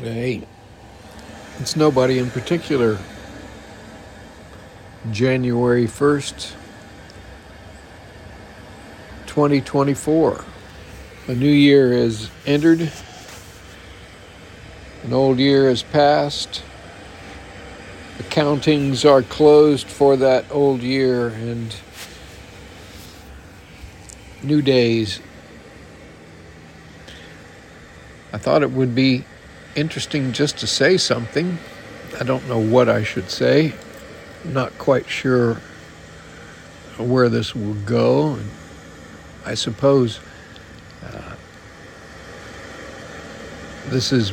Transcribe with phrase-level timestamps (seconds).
[0.00, 0.46] Hey,
[1.58, 2.98] it's nobody in particular.
[5.10, 6.52] January 1st,
[9.26, 10.44] 2024.
[11.26, 12.92] A new year has entered,
[15.02, 16.62] an old year has passed.
[18.18, 21.74] Accountings are closed for that old year, and
[24.44, 25.18] new days.
[28.32, 29.24] I thought it would be
[29.78, 31.58] interesting just to say something.
[32.20, 33.74] I don't know what I should say.
[34.44, 35.54] Not quite sure
[36.96, 38.34] where this will go.
[38.34, 38.50] And
[39.46, 40.20] I suppose
[41.04, 41.34] uh,
[43.86, 44.32] this is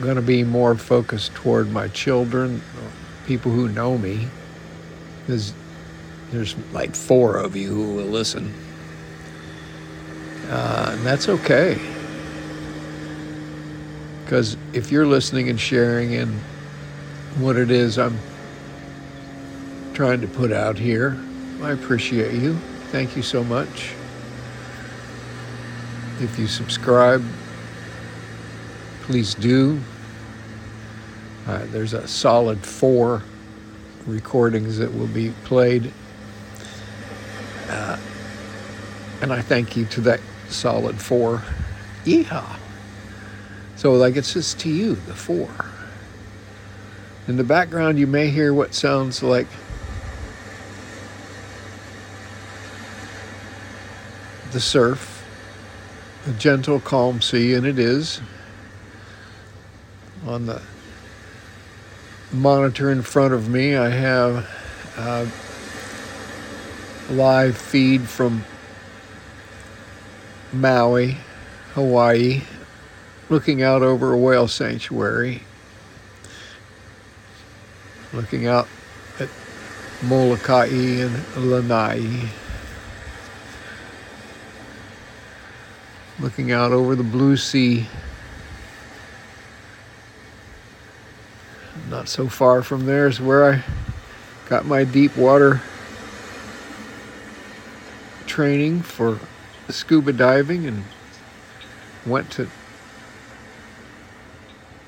[0.00, 2.62] going to be more focused toward my children,
[3.26, 4.28] people who know me,
[5.20, 5.52] because
[6.30, 8.52] there's like four of you who will listen.
[10.48, 11.93] Uh, and that's okay.
[14.24, 16.40] Because if you're listening and sharing in
[17.36, 18.18] what it is I'm
[19.92, 21.18] trying to put out here,
[21.62, 22.56] I appreciate you.
[22.90, 23.92] Thank you so much.
[26.20, 27.24] If you subscribe,
[29.02, 29.80] please do.
[31.46, 33.22] Uh, there's a solid four
[34.06, 35.92] recordings that will be played.
[37.68, 37.98] Uh,
[39.20, 41.42] and I thank you to that solid four.
[42.04, 42.63] Yeehaw.
[43.84, 45.50] So, like it's just to you, the four.
[47.28, 49.46] In the background, you may hear what sounds like
[54.52, 55.22] the surf,
[56.26, 58.22] a gentle, calm sea, and it is.
[60.26, 60.62] On the
[62.32, 64.48] monitor in front of me, I have
[64.96, 65.30] a
[67.12, 68.46] live feed from
[70.54, 71.18] Maui,
[71.74, 72.44] Hawaii,
[73.34, 75.42] looking out over a whale sanctuary,
[78.12, 78.68] looking out
[79.18, 79.28] at
[80.04, 82.30] Molokai and Lanai,
[86.20, 87.88] looking out over the blue sea.
[91.90, 93.64] Not so far from there is where I
[94.48, 95.60] got my deep water
[98.26, 99.18] training for
[99.70, 100.84] scuba diving and
[102.06, 102.48] went to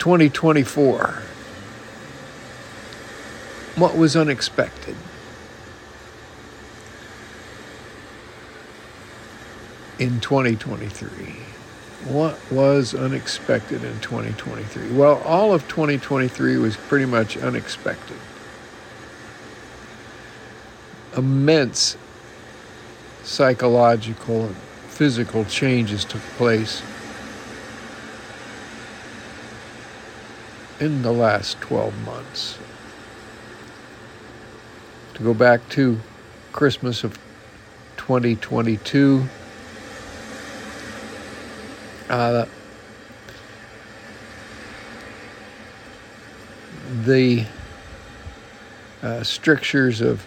[0.00, 1.22] 2024.
[3.76, 4.96] What was unexpected?
[10.00, 11.49] In 2023.
[12.06, 14.92] What was unexpected in 2023?
[14.92, 18.16] Well, all of 2023 was pretty much unexpected.
[21.14, 21.98] Immense
[23.22, 24.56] psychological and
[24.88, 26.82] physical changes took place
[30.80, 32.58] in the last 12 months.
[35.14, 36.00] To go back to
[36.52, 37.18] Christmas of
[37.98, 39.28] 2022,
[42.10, 42.44] uh,
[47.04, 47.46] the
[49.02, 50.26] uh, strictures of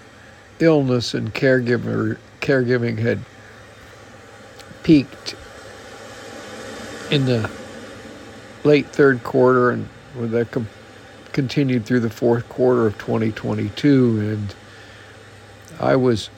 [0.60, 3.20] illness and caregiver caregiving had
[4.84, 5.36] peaked
[7.12, 7.50] in the
[8.64, 10.70] late third quarter and that com-
[11.34, 14.56] continued through the fourth quarter of 2022 and
[15.80, 16.30] I was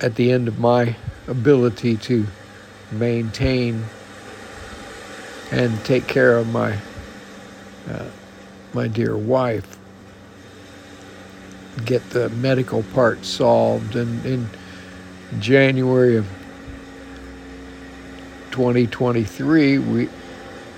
[0.00, 0.96] at the end of my
[1.28, 2.26] ability to
[2.90, 3.84] maintain
[5.50, 6.78] and take care of my
[7.88, 8.06] uh,
[8.72, 9.78] my dear wife.
[11.84, 14.48] Get the medical part solved, and in
[15.38, 16.26] January of
[18.50, 20.08] 2023, we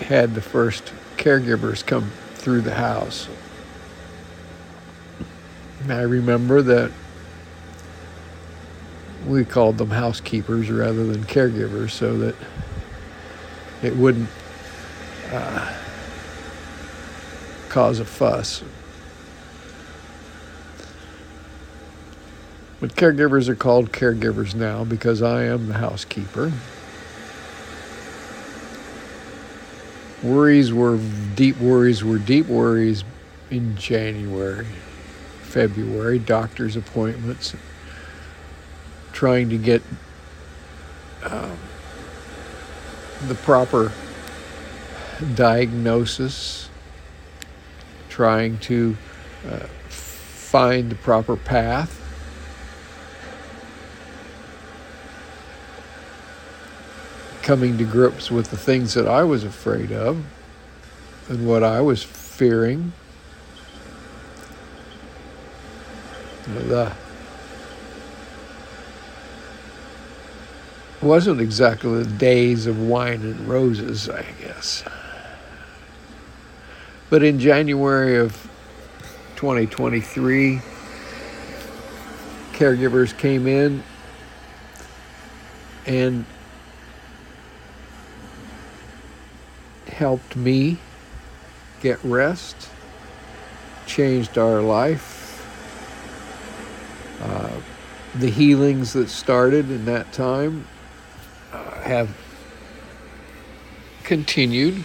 [0.01, 3.29] had the first caregivers come through the house.
[5.81, 6.93] And I remember that
[9.27, 12.35] we called them housekeepers rather than caregivers so that
[13.83, 14.29] it wouldn't
[15.33, 15.73] uh,
[17.69, 18.63] cause a fuss.
[22.81, 26.53] But caregivers are called caregivers now because I am the housekeeper.
[30.23, 30.99] Worries were
[31.35, 33.05] deep worries were deep worries
[33.51, 34.67] in January,
[35.43, 37.55] February, doctor's appointments,
[39.13, 39.83] trying to get
[41.25, 41.57] um,
[43.29, 43.93] the proper
[45.23, 46.69] diagnosis,
[48.09, 48.97] trying to
[49.49, 51.99] uh, find the proper path.
[57.43, 60.25] Coming to grips with the things that I was afraid of
[61.29, 62.93] and what I was fearing.
[66.47, 66.93] The
[71.03, 74.85] wasn't exactly the days of wine and roses, I guess.
[77.13, 78.33] But in January of
[79.37, 80.63] 2023,
[82.55, 83.83] caregivers came in
[85.85, 86.25] and
[89.89, 90.79] helped me
[91.83, 92.71] get rest,
[93.85, 95.45] changed our life.
[97.21, 97.51] Uh,
[98.15, 100.67] the healings that started in that time
[101.83, 102.09] have
[104.03, 104.83] continued.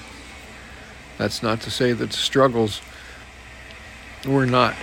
[1.17, 2.81] That's not to say that the struggles
[4.25, 4.75] were not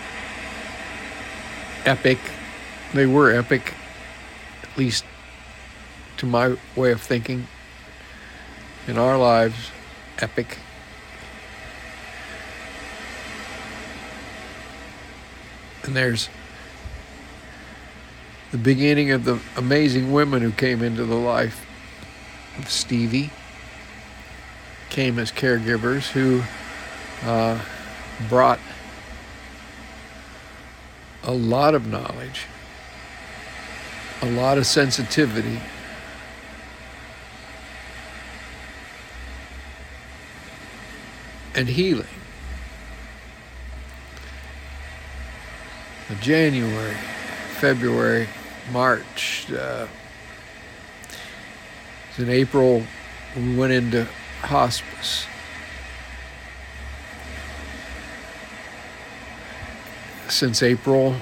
[1.84, 2.18] epic.
[2.92, 3.74] They were epic,
[4.62, 5.04] at least
[6.18, 7.46] to my way of thinking.
[8.86, 9.70] In our lives,
[10.18, 10.58] epic.
[15.84, 16.28] And there's
[18.50, 21.66] the beginning of the amazing women who came into the life
[22.58, 23.30] of Stevie
[24.94, 26.40] came as caregivers who
[27.28, 27.60] uh,
[28.28, 28.60] brought
[31.24, 32.46] a lot of knowledge,
[34.22, 35.60] a lot of sensitivity.
[41.56, 42.06] And healing.
[46.20, 46.96] January,
[47.58, 48.28] February,
[48.70, 49.88] March, uh,
[52.16, 52.84] in April,
[53.36, 54.06] we went into
[54.44, 55.26] hospice.
[60.28, 61.16] Since April,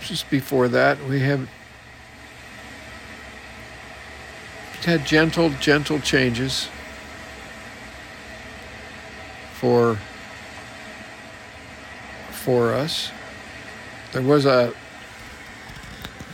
[0.00, 1.48] just before that, we have
[4.84, 6.68] had gentle, gentle changes
[9.54, 9.98] for
[12.30, 13.10] for us.
[14.12, 14.72] There was a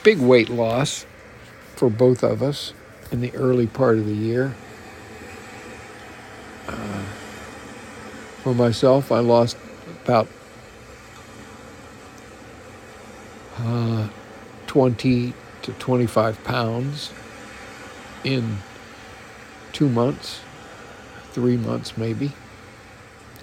[0.04, 1.06] big weight loss
[1.74, 2.72] for both of us
[3.10, 4.54] in the early part of the year.
[6.68, 7.04] Uh,
[8.44, 9.56] for myself, I lost
[10.04, 10.28] about
[13.58, 14.08] uh,
[14.66, 15.32] 20
[15.62, 17.12] to 25 pounds
[18.22, 18.58] in
[19.72, 20.42] two months,
[21.32, 22.32] three months maybe,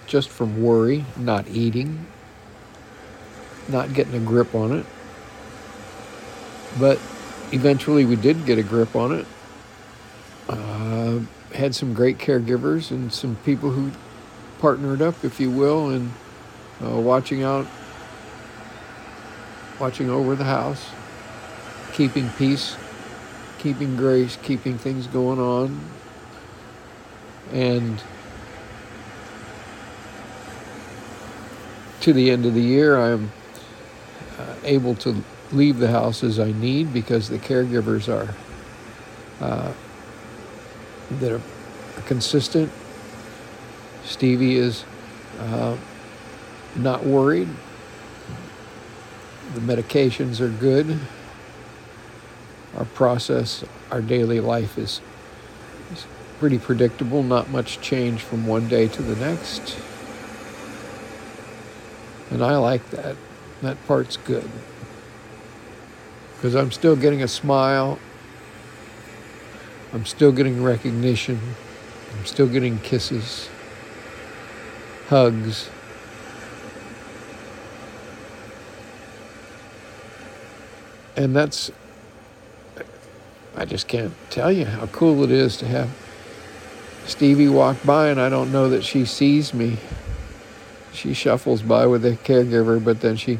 [0.05, 2.05] just from worry, not eating,
[3.67, 4.85] not getting a grip on it.
[6.79, 6.99] But
[7.51, 9.25] eventually we did get a grip on it
[10.47, 11.19] uh,
[11.53, 13.91] had some great caregivers and some people who
[14.61, 16.11] partnered up, if you will, and
[16.85, 17.65] uh, watching out,
[19.79, 20.91] watching over the house,
[21.93, 22.77] keeping peace,
[23.57, 25.81] keeping grace, keeping things going on,
[27.51, 28.01] and
[32.01, 33.31] to the end of the year, I'm
[34.37, 38.33] uh, able to leave the house as I need because the caregivers are
[39.43, 39.73] uh,
[41.19, 41.41] that are
[42.05, 42.71] consistent.
[44.11, 44.83] Stevie is
[45.39, 45.75] uh,
[46.75, 47.47] not worried.
[49.55, 50.99] The medications are good.
[52.77, 55.01] Our process, our daily life is,
[55.91, 56.05] is
[56.39, 59.77] pretty predictable, not much change from one day to the next.
[62.29, 63.15] And I like that.
[63.61, 64.49] That part's good.
[66.35, 67.99] Because I'm still getting a smile
[69.93, 71.39] I'm still getting recognition.
[72.17, 73.49] I'm still getting kisses,
[75.11, 75.69] hugs.
[81.17, 81.69] And that's,
[83.57, 85.89] I just can't tell you how cool it is to have
[87.05, 89.79] Stevie walk by and I don't know that she sees me.
[90.93, 93.39] She shuffles by with a caregiver, but then she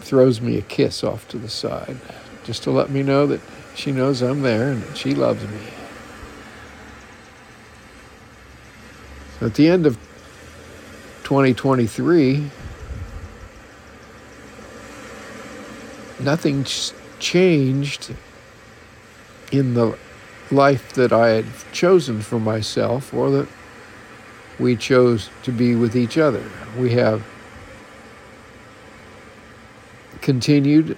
[0.00, 1.96] throws me a kiss off to the side
[2.44, 3.40] just to let me know that
[3.74, 5.75] she knows I'm there and she loves me.
[9.40, 9.98] At the end of
[11.24, 12.50] 2023,
[16.20, 16.64] nothing
[17.18, 18.14] changed
[19.52, 19.98] in the
[20.50, 23.48] life that I had chosen for myself or that
[24.58, 26.42] we chose to be with each other.
[26.78, 27.22] We have
[30.22, 30.96] continued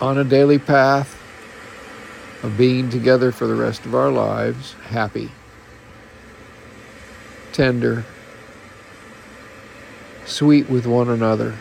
[0.00, 1.16] on a daily path
[2.42, 5.30] of being together for the rest of our lives, happy,
[7.54, 8.04] tender,
[10.26, 11.54] sweet with one another.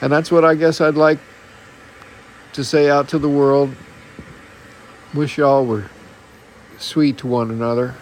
[0.00, 1.18] And that's what I guess I'd like
[2.54, 3.74] to say out to the world.
[5.12, 5.90] Wish y'all were
[6.78, 7.94] sweet to one another.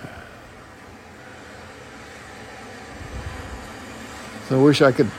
[4.49, 5.11] So I wish I could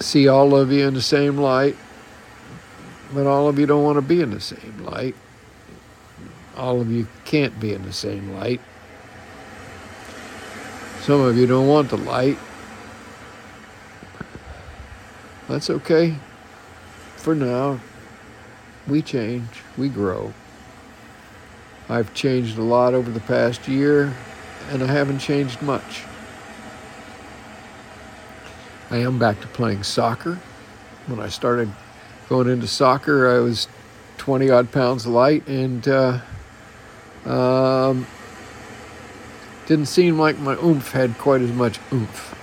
[0.00, 1.76] see all of you in the same light,
[3.12, 5.14] but all of you don't want to be in the same light.
[6.56, 8.60] All of you can't be in the same light.
[11.04, 12.38] Some of you don't want the light.
[15.50, 16.14] That's okay.
[17.16, 17.78] For now,
[18.88, 20.32] we change, we grow.
[21.90, 24.14] I've changed a lot over the past year,
[24.70, 26.04] and I haven't changed much.
[28.90, 30.38] I am back to playing soccer.
[31.06, 31.70] When I started
[32.30, 33.68] going into soccer, I was
[34.16, 36.20] 20 odd pounds light and uh,
[37.26, 38.06] um,
[39.66, 42.34] didn't seem like my oomph had quite as much oomph.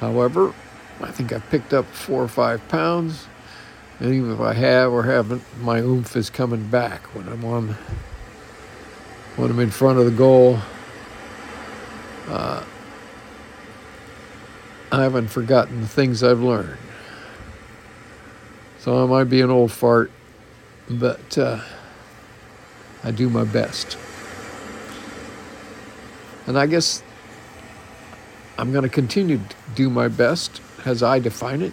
[0.00, 0.52] However,
[1.00, 3.26] I think I picked up four or five pounds,
[4.00, 7.76] and even if I have or haven't, my oomph is coming back when I'm on
[9.36, 10.58] when I'm in front of the goal.
[12.28, 12.64] Uh,
[14.92, 16.78] I haven't forgotten the things I've learned.
[18.78, 20.10] So I might be an old fart,
[20.88, 21.60] but uh,
[23.02, 23.96] I do my best.
[26.46, 27.02] And I guess
[28.58, 31.72] I'm going to continue to do my best as I define it.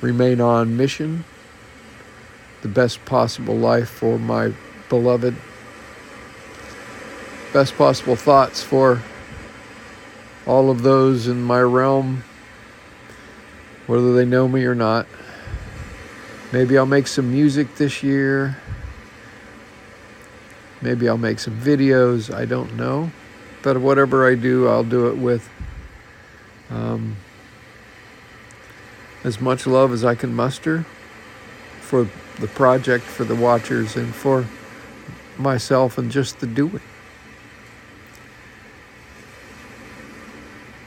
[0.00, 1.24] Remain on mission,
[2.62, 4.52] the best possible life for my
[4.88, 5.36] beloved,
[7.52, 9.02] best possible thoughts for
[10.44, 12.24] all of those in my realm,
[13.86, 15.06] whether they know me or not.
[16.52, 18.58] Maybe I'll make some music this year.
[20.82, 22.34] Maybe I'll make some videos.
[22.34, 23.10] I don't know.
[23.62, 25.48] But whatever I do, I'll do it with
[26.68, 27.16] um,
[29.22, 30.84] as much love as I can muster
[31.80, 32.08] for
[32.40, 34.46] the project, for the watchers, and for
[35.38, 36.80] myself and just the doing.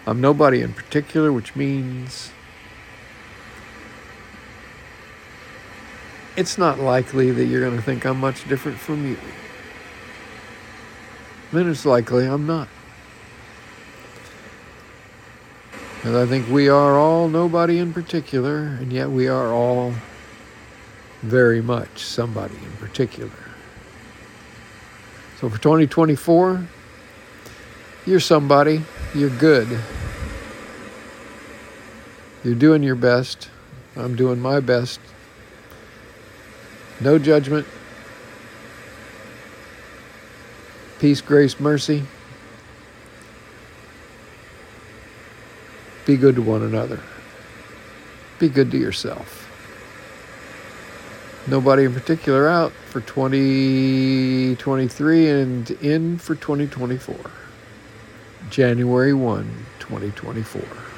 [0.07, 2.31] I'm nobody in particular, which means
[6.35, 9.17] it's not likely that you're going to think I'm much different from you.
[11.55, 12.67] Then it's likely I'm not.
[16.03, 19.93] And I think we are all nobody in particular, and yet we are all
[21.21, 23.31] very much somebody in particular.
[25.39, 26.67] So for 2024,
[28.05, 28.83] you're somebody,
[29.15, 29.79] you're good.
[32.43, 33.49] You're doing your best.
[33.95, 34.99] I'm doing my best.
[36.99, 37.65] No judgment.
[40.99, 42.03] Peace, grace, mercy.
[46.05, 46.99] Be good to one another.
[48.39, 49.43] Be good to yourself.
[51.47, 57.15] Nobody in particular out for 2023 and in for 2024.
[58.49, 60.94] January 1, 2024.